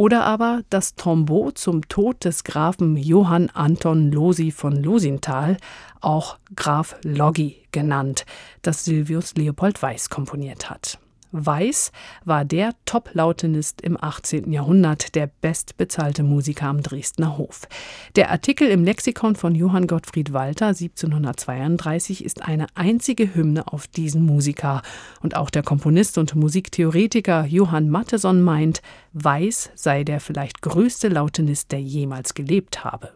Oder 0.00 0.24
aber 0.24 0.62
das 0.70 0.94
Tombeau 0.94 1.50
zum 1.50 1.86
Tod 1.86 2.24
des 2.24 2.42
Grafen 2.42 2.96
Johann 2.96 3.50
Anton 3.50 4.10
Losi 4.10 4.50
von 4.50 4.72
Losinthal, 4.82 5.58
auch 6.00 6.38
Graf 6.56 6.96
Loggi 7.04 7.66
genannt, 7.70 8.24
das 8.62 8.86
Silvius 8.86 9.34
Leopold 9.34 9.82
Weiß 9.82 10.08
komponiert 10.08 10.70
hat. 10.70 10.98
Weiß 11.32 11.92
war 12.24 12.44
der 12.44 12.74
Top-Lautenist 12.86 13.80
im 13.82 13.96
18. 14.02 14.52
Jahrhundert, 14.52 15.14
der 15.14 15.28
bestbezahlte 15.28 16.22
Musiker 16.22 16.66
am 16.66 16.82
Dresdner 16.82 17.38
Hof. 17.38 17.68
Der 18.16 18.30
Artikel 18.30 18.68
im 18.68 18.84
Lexikon 18.84 19.36
von 19.36 19.54
Johann 19.54 19.86
Gottfried 19.86 20.32
Walter 20.32 20.68
1732 20.68 22.24
ist 22.24 22.42
eine 22.42 22.66
einzige 22.74 23.34
Hymne 23.34 23.72
auf 23.72 23.86
diesen 23.86 24.26
Musiker. 24.26 24.82
Und 25.20 25.36
auch 25.36 25.50
der 25.50 25.62
Komponist 25.62 26.18
und 26.18 26.34
Musiktheoretiker 26.34 27.44
Johann 27.46 27.88
Matteson 27.90 28.42
meint, 28.42 28.82
Weiß 29.12 29.70
sei 29.74 30.04
der 30.04 30.20
vielleicht 30.20 30.62
größte 30.62 31.08
Lautenist, 31.08 31.72
der 31.72 31.80
jemals 31.80 32.34
gelebt 32.34 32.84
habe. 32.84 33.12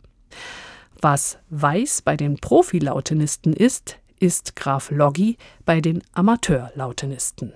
Was 1.00 1.38
Weiß 1.50 2.02
bei 2.02 2.16
den 2.16 2.36
Profilautenisten 2.36 3.52
ist, 3.52 3.98
ist 4.20 4.56
Graf 4.56 4.90
Loggi 4.90 5.36
bei 5.64 5.80
den 5.80 6.02
Amateurlautenisten. 6.12 7.52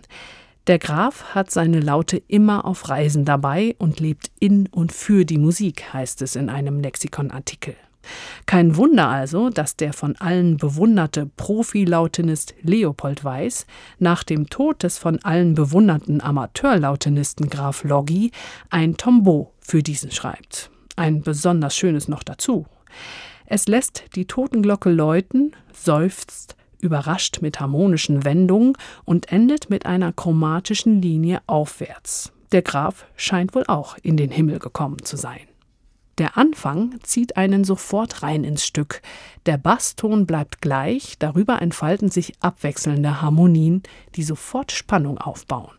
Der 0.69 0.79
Graf 0.79 1.35
hat 1.35 1.51
seine 1.51 1.81
Laute 1.81 2.23
immer 2.29 2.67
auf 2.67 2.91
Reisen 2.91 3.25
dabei 3.25 3.75
und 3.79 4.01
lebt 4.01 4.31
in 4.39 4.67
und 4.67 4.93
für 4.93 5.25
die 5.25 5.39
Musik, 5.39 5.95
heißt 5.95 6.21
es 6.21 6.37
in 6.37 6.51
einem 6.51 6.81
Lexikonartikel. 6.81 7.75
Kein 8.45 8.77
Wunder 8.77 9.09
also, 9.09 9.49
dass 9.49 9.77
der 9.77 9.95
von 9.95 10.17
allen 10.17 10.59
bewunderte 10.59 11.25
Profilautenist 11.25 12.55
Leopold 12.61 13.25
Weiß 13.25 13.67
nach 13.99 14.23
dem 14.25 14.51
Tod 14.51 14.83
des 14.83 14.99
von 14.99 15.19
allen 15.25 15.55
bewunderten 15.55 16.21
Amateurlautenisten 16.21 17.49
Graf 17.49 17.85
Loggi 17.85 18.31
ein 18.69 18.99
Tombeau 18.99 19.55
für 19.61 19.83
diesen 19.83 20.11
schreibt. 20.11 20.71
Ein 20.97 21.23
besonders 21.23 21.75
schönes 21.77 22.09
noch 22.09 22.23
dazu. 22.23 22.67
Es 23.47 23.69
lässt 23.69 24.05
die 24.17 24.27
Totenglocke 24.27 24.91
läuten, 24.91 25.57
seufzt 25.73 26.58
überrascht 26.81 27.39
mit 27.41 27.61
harmonischen 27.61 28.25
Wendungen 28.25 28.75
und 29.05 29.33
endet 29.33 29.71
mit 29.71 29.87
einer 29.87 30.13
chromatischen 30.13 31.03
Linie 31.03 31.41
aufwärts. 31.47 32.33
Der 32.53 32.63
Graf 32.63 33.07
scheint 33.17 33.55
wohl 33.55 33.65
auch 33.67 33.97
in 34.03 34.17
den 34.17 34.31
Himmel 34.31 34.59
gekommen 34.59 35.03
zu 35.05 35.17
sein. 35.17 35.41
Der 36.19 36.37
Anfang 36.37 36.99
zieht 37.03 37.37
einen 37.37 37.63
sofort 37.63 38.23
rein 38.23 38.43
ins 38.43 38.67
Stück. 38.67 39.03
Der 39.47 39.57
Basston 39.57 40.27
bleibt 40.27 40.61
gleich, 40.61 41.17
darüber 41.19 41.63
entfalten 41.63 42.11
sich 42.11 42.33
abwechselnde 42.41 43.23
Harmonien, 43.23 43.83
die 44.17 44.25
sofort 44.25 44.73
Spannung 44.73 45.19
aufbauen. 45.19 45.71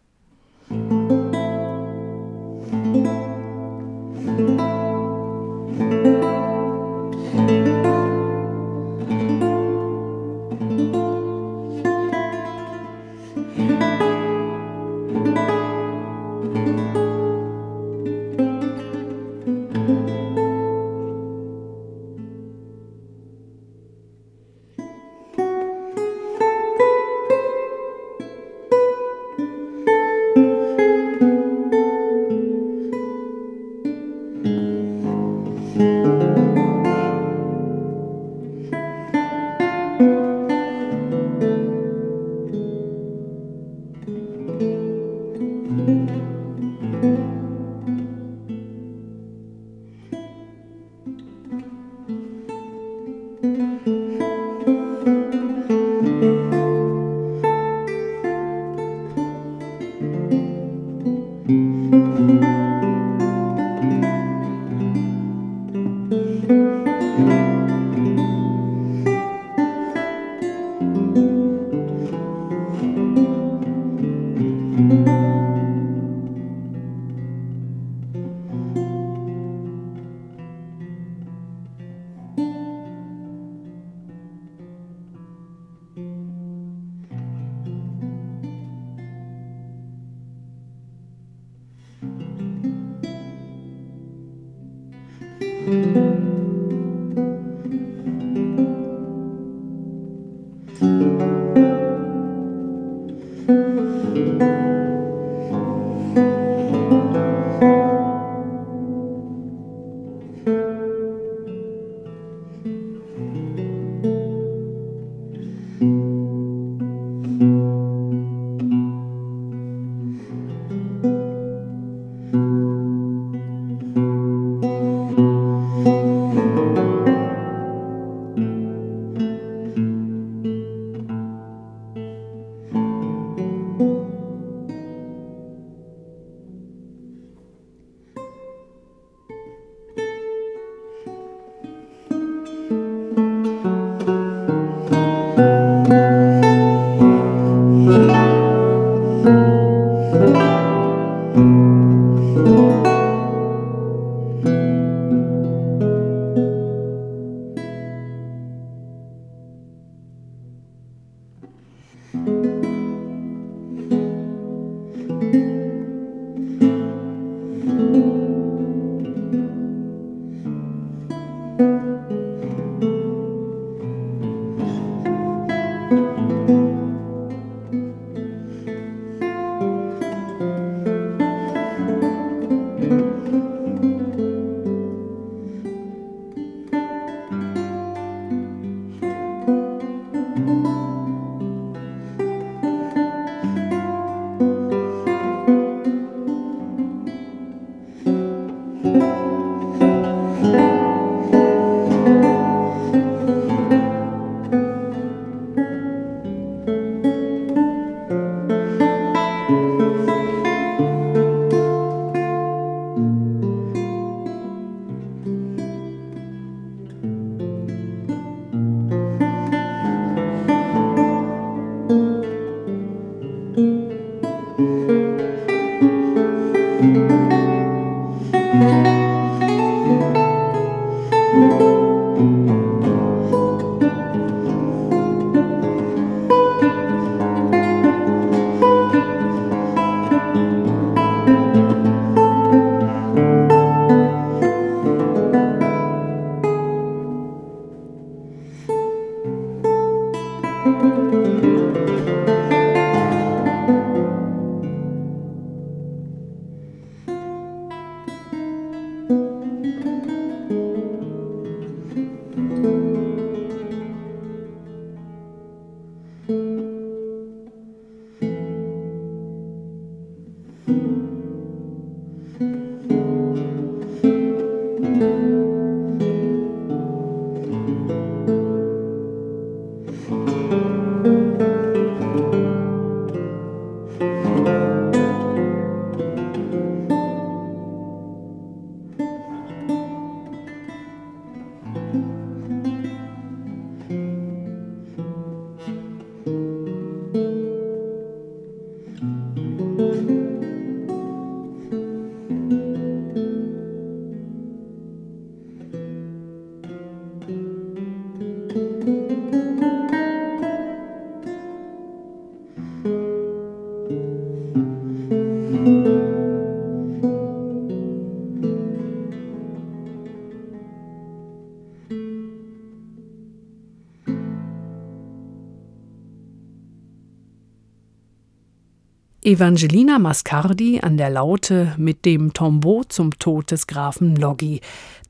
Evangelina 329.29 329.99
Mascardi 329.99 330.79
an 330.81 330.97
der 330.97 331.11
Laute 331.11 331.75
mit 331.77 332.03
dem 332.03 332.33
Tombeau 332.33 332.83
zum 332.83 333.11
Tod 333.19 333.51
des 333.51 333.67
Grafen 333.67 334.15
Loggi. 334.15 334.59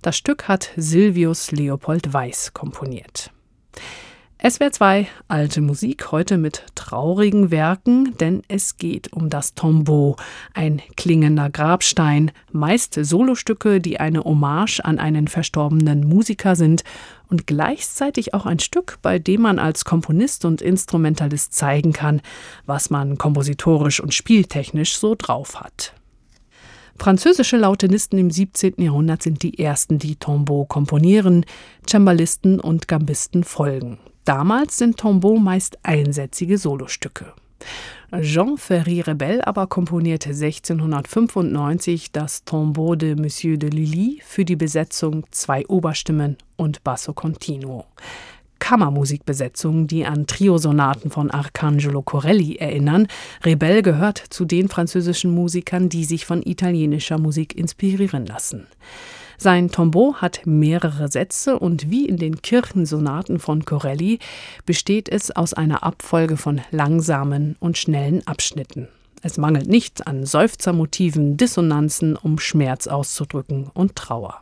Das 0.02 0.18
Stück 0.18 0.50
hat 0.50 0.72
Silvius 0.76 1.54
Leopold 1.54 2.12
Weiß 2.12 2.54
komponiert. 2.54 3.32
SWR 4.46 4.72
2 4.74 5.08
Alte 5.30 5.62
Musik 5.62 6.12
heute 6.12 6.38
mit 6.38 6.66
traurigen 6.76 7.50
Werken, 7.50 8.14
denn 8.20 8.42
es 8.50 8.76
geht 8.76 9.14
um 9.14 9.30
das 9.30 9.54
Tombeau, 9.54 10.18
ein 10.54 10.82
klingender 10.98 11.50
Grabstein, 11.50 12.32
meist 12.52 12.96
Solostücke, 13.02 13.80
die 13.80 14.02
eine 14.02 14.26
Hommage 14.26 14.82
an 14.82 15.00
einen 15.00 15.30
verstorbenen 15.30 16.06
Musiker 16.06 16.58
sind 16.58 16.84
und 17.30 17.48
gleichzeitig 17.48 18.34
auch 18.34 18.46
ein 18.46 18.60
Stück, 18.60 18.98
bei 19.02 19.20
dem 19.20 19.42
man 19.42 19.60
als 19.60 19.86
Komponist 19.86 20.46
und 20.46 20.62
Instrumentalist 20.62 21.54
zeigen 21.54 21.94
kann, 21.94 22.22
was 22.66 22.90
man 22.90 23.18
kompositorisch 23.18 24.00
und 24.00 24.14
spieltechnisch 24.14 24.98
so 24.98 25.16
drauf 25.16 25.60
hat. 25.60 25.94
Französische 26.98 27.56
Lautenisten 27.56 28.20
im 28.20 28.30
17. 28.30 28.74
Jahrhundert 28.78 29.24
sind 29.24 29.42
die 29.42 29.58
ersten, 29.58 30.00
die 30.00 30.18
Tombeau 30.18 30.66
komponieren, 30.66 31.46
Cembalisten 31.88 32.60
und 32.60 32.90
Gambisten 32.90 33.46
folgen. 33.46 34.00
Damals 34.26 34.78
sind 34.78 34.98
Tombeau 34.98 35.38
meist 35.38 35.80
einsätzige 35.84 36.58
Solostücke. 36.58 37.34
Jean 38.22 38.58
Ferry 38.58 39.02
Rebel 39.02 39.42
aber 39.44 39.68
komponierte 39.68 40.30
1695 40.30 42.12
das 42.12 42.44
Tombeau 42.44 42.96
de 42.96 43.16
Monsieur 43.16 43.58
de 43.58 43.70
Lilly 43.70 44.20
für 44.26 44.46
die 44.46 44.56
Besetzung 44.56 45.28
zwei 45.30 45.64
Oberstimmen 45.68 46.36
und 46.56 46.84
Basso 46.84 47.14
Continuo. 47.14 47.86
Kammermusikbesetzungen, 48.58 49.86
die 49.86 50.06
an 50.06 50.26
Triosonaten 50.26 51.12
von 51.12 51.30
Arcangelo 51.30 52.02
Corelli 52.02 52.56
erinnern. 52.56 53.08
Rebel 53.46 53.84
gehört 53.84 54.18
zu 54.18 54.44
den 54.44 54.70
französischen 54.70 55.32
Musikern, 55.32 55.88
die 55.88 56.04
sich 56.04 56.26
von 56.26 56.42
italienischer 56.42 57.20
Musik 57.20 57.56
inspirieren 57.56 58.26
lassen. 58.26 58.66
Sein 59.42 59.72
Tombeau 59.72 60.16
hat 60.16 60.42
mehrere 60.44 61.08
Sätze 61.08 61.58
und 61.58 61.90
wie 61.90 62.06
in 62.06 62.18
den 62.18 62.42
Kirchensonaten 62.42 63.40
von 63.40 63.64
Corelli 63.64 64.20
besteht 64.66 65.08
es 65.08 65.32
aus 65.32 65.54
einer 65.54 65.82
Abfolge 65.82 66.36
von 66.36 66.60
langsamen 66.72 67.56
und 67.62 67.78
schnellen 67.78 68.28
Abschnitten. 68.28 68.90
Es 69.22 69.38
mangelt 69.38 69.70
nicht 69.70 70.08
an 70.08 70.26
Seufzermotiven, 70.26 71.38
Dissonanzen, 71.38 72.18
um 72.18 72.38
Schmerz 72.38 72.88
auszudrücken 72.88 73.72
und 73.74 73.96
Trauer. 73.96 74.42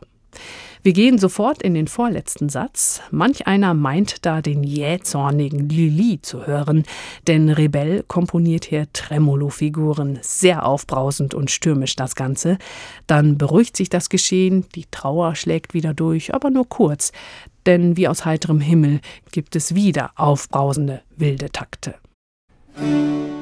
Wir 0.82 0.92
gehen 0.92 1.18
sofort 1.18 1.62
in 1.62 1.74
den 1.74 1.88
vorletzten 1.88 2.48
Satz. 2.48 3.00
Manch 3.10 3.46
einer 3.46 3.74
meint 3.74 4.24
da 4.24 4.42
den 4.42 4.62
jähzornigen 4.62 5.68
Lili 5.68 6.20
zu 6.22 6.46
hören, 6.46 6.84
denn 7.26 7.50
Rebell 7.50 8.04
komponiert 8.06 8.64
hier 8.64 8.86
Tremolo-Figuren, 8.92 10.18
sehr 10.22 10.64
aufbrausend 10.66 11.34
und 11.34 11.50
stürmisch 11.50 11.96
das 11.96 12.14
Ganze. 12.14 12.58
Dann 13.06 13.38
beruhigt 13.38 13.76
sich 13.76 13.88
das 13.88 14.08
Geschehen, 14.08 14.66
die 14.74 14.86
Trauer 14.90 15.34
schlägt 15.34 15.74
wieder 15.74 15.94
durch, 15.94 16.34
aber 16.34 16.50
nur 16.50 16.68
kurz, 16.68 17.12
denn 17.66 17.96
wie 17.96 18.08
aus 18.08 18.24
heiterem 18.24 18.60
Himmel 18.60 19.00
gibt 19.32 19.56
es 19.56 19.74
wieder 19.74 20.12
aufbrausende, 20.16 21.02
wilde 21.16 21.50
Takte. 21.50 21.94
Musik 22.80 23.37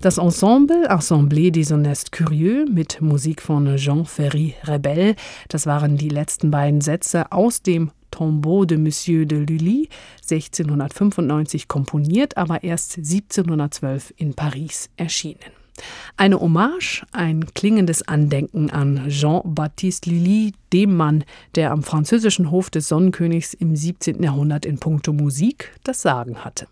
Das 0.00 0.16
Ensemble 0.16 0.88
Assemblée 0.88 1.50
des 1.50 1.72
Honestes 1.72 2.12
Curieux 2.12 2.66
mit 2.70 3.00
Musik 3.00 3.42
von 3.42 3.76
Jean 3.78 4.04
Ferry 4.04 4.54
Rebel, 4.62 5.16
das 5.48 5.66
waren 5.66 5.96
die 5.96 6.08
letzten 6.08 6.52
beiden 6.52 6.80
Sätze 6.80 7.32
aus 7.32 7.62
dem 7.62 7.90
Tombeau 8.12 8.64
de 8.64 8.78
Monsieur 8.78 9.26
de 9.26 9.38
Lully, 9.40 9.88
1695 10.22 11.66
komponiert, 11.66 12.36
aber 12.36 12.62
erst 12.62 12.98
1712 12.98 14.14
in 14.16 14.34
Paris 14.34 14.88
erschienen. 14.96 15.50
Eine 16.16 16.40
Hommage, 16.40 17.04
ein 17.10 17.46
klingendes 17.54 18.06
Andenken 18.06 18.70
an 18.70 19.08
Jean-Baptiste 19.08 20.10
Lully, 20.10 20.52
dem 20.72 20.94
Mann, 20.94 21.24
der 21.56 21.72
am 21.72 21.82
französischen 21.82 22.52
Hof 22.52 22.70
des 22.70 22.86
Sonnenkönigs 22.86 23.52
im 23.52 23.74
17. 23.74 24.22
Jahrhundert 24.22 24.64
in 24.64 24.78
puncto 24.78 25.12
Musik 25.12 25.72
das 25.82 26.02
Sagen 26.02 26.44
hatte. 26.44 26.68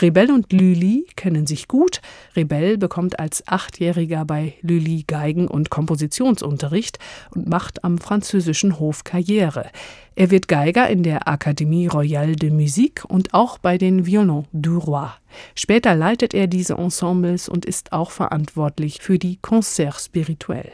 Rebell 0.00 0.30
und 0.30 0.52
Lully 0.52 1.06
kennen 1.16 1.46
sich 1.46 1.68
gut. 1.68 2.00
Rebell 2.36 2.78
bekommt 2.78 3.18
als 3.18 3.46
Achtjähriger 3.46 4.24
bei 4.24 4.54
Lully 4.62 5.04
Geigen- 5.06 5.48
und 5.48 5.70
Kompositionsunterricht 5.70 6.98
und 7.34 7.48
macht 7.48 7.84
am 7.84 7.98
französischen 7.98 8.78
Hof 8.78 9.04
Karriere. 9.04 9.70
Er 10.16 10.30
wird 10.30 10.46
Geiger 10.46 10.88
in 10.88 11.02
der 11.02 11.26
Académie 11.26 11.90
Royale 11.90 12.36
de 12.36 12.50
Musique 12.50 13.04
und 13.04 13.34
auch 13.34 13.58
bei 13.58 13.78
den 13.78 14.06
Violons 14.06 14.46
du 14.52 14.78
Roi. 14.78 15.08
Später 15.56 15.94
leitet 15.96 16.34
er 16.34 16.46
diese 16.46 16.74
Ensembles 16.74 17.48
und 17.48 17.64
ist 17.64 17.92
auch 17.92 18.12
verantwortlich 18.12 19.00
für 19.00 19.18
die 19.18 19.38
Concerts 19.42 20.04
spirituels. 20.04 20.70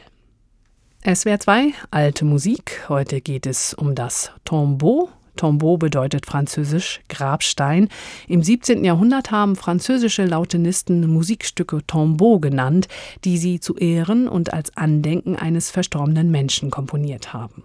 SWR 1.03 1.39
2, 1.39 1.73
alte 1.89 2.25
Musik. 2.25 2.85
Heute 2.87 3.21
geht 3.21 3.47
es 3.47 3.73
um 3.73 3.95
das 3.95 4.29
Tombeau. 4.45 5.09
Tombeau 5.41 5.77
bedeutet 5.77 6.27
französisch 6.27 7.01
Grabstein. 7.09 7.89
Im 8.27 8.43
17. 8.43 8.83
Jahrhundert 8.85 9.31
haben 9.31 9.55
französische 9.55 10.23
Lautenisten 10.23 11.11
Musikstücke 11.11 11.79
Tombeau 11.87 12.37
genannt, 12.37 12.87
die 13.23 13.39
sie 13.39 13.59
zu 13.59 13.75
Ehren 13.75 14.27
und 14.27 14.53
als 14.53 14.77
Andenken 14.77 15.35
eines 15.35 15.71
verstorbenen 15.71 16.29
Menschen 16.29 16.69
komponiert 16.69 17.33
haben. 17.33 17.63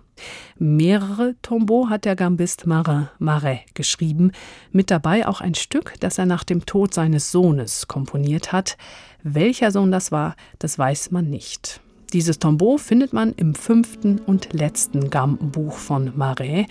Mehrere 0.59 1.35
Tombeaux 1.43 1.91
hat 1.91 2.07
der 2.07 2.16
Gambist 2.16 2.66
Marin 2.66 3.11
Marais 3.18 3.61
geschrieben, 3.74 4.33
mit 4.72 4.91
dabei 4.91 5.29
auch 5.29 5.43
ein 5.43 5.55
Stück, 5.55 5.93
das 6.01 6.16
er 6.16 6.24
nach 6.24 6.45
dem 6.45 6.64
Tod 6.64 6.95
seines 6.95 7.31
Sohnes 7.31 7.89
komponiert 7.89 8.53
hat. 8.53 8.79
Welcher 9.22 9.70
Sohn 9.70 9.93
das 9.93 10.11
war, 10.11 10.35
das 10.61 10.79
weiß 10.79 11.11
man 11.11 11.29
nicht. 11.29 11.83
Dieses 12.13 12.39
Tombeau 12.39 12.79
findet 12.79 13.13
man 13.13 13.33
im 13.33 13.55
fünften 13.55 14.19
und 14.19 14.53
letzten 14.53 15.11
Gampenbuch 15.11 15.73
von 15.73 16.13
Marais. 16.17 16.67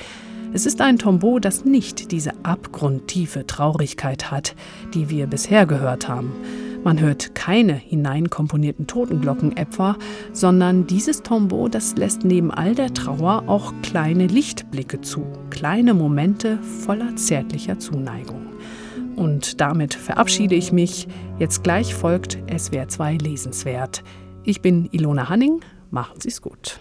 Es 0.53 0.65
ist 0.65 0.79
ein 0.79 0.97
Tombeau, 0.97 1.39
das 1.39 1.65
nicht 1.65 2.13
diese 2.13 2.31
abgrundtiefe 2.43 3.45
Traurigkeit 3.45 4.31
hat, 4.31 4.55
die 4.93 5.09
wir 5.09 5.27
bisher 5.27 5.65
gehört 5.65 6.07
haben. 6.07 6.31
Man 6.85 7.01
hört 7.01 7.35
keine 7.35 7.73
hineinkomponierten 7.73 8.87
Totenglocken 8.87 9.57
etwa, 9.57 9.97
sondern 10.31 10.87
dieses 10.87 11.23
Tombeau, 11.23 11.67
das 11.67 11.97
lässt 11.97 12.23
neben 12.23 12.51
all 12.51 12.73
der 12.73 12.93
Trauer 12.93 13.43
auch 13.47 13.73
kleine 13.81 14.27
Lichtblicke 14.27 15.01
zu, 15.01 15.25
kleine 15.49 15.93
Momente 15.93 16.59
voller 16.85 17.15
zärtlicher 17.17 17.79
Zuneigung. 17.79 18.45
Und 19.17 19.59
damit 19.59 19.93
verabschiede 19.93 20.55
ich 20.55 20.71
mich. 20.71 21.07
Jetzt 21.39 21.63
gleich 21.63 21.93
folgt 21.93 22.37
SWR2 22.47 23.21
Lesenswert. 23.21 24.03
Ich 24.47 24.61
bin 24.61 24.87
Ilona 24.91 25.27
Hanning. 25.27 25.61
Machen 25.89 26.21
Sie 26.21 26.29
es 26.29 26.39
gut. 26.39 26.79